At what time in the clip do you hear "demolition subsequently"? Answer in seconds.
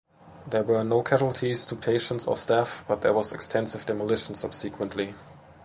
3.85-5.13